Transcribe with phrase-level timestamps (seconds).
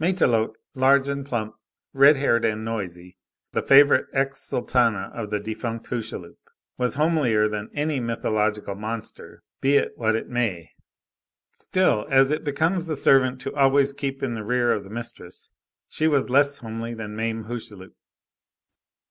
[0.00, 1.56] Matelote, large, plump,
[1.92, 3.18] redhaired, and noisy,
[3.52, 6.38] the favorite ex sultana of the defunct Hucheloup,
[6.78, 10.70] was homelier than any mythological monster, be it what it may;
[11.60, 15.52] still, as it becomes the servant to always keep in the rear of the mistress,
[15.86, 17.92] she was less homely than Mame Hucheloup.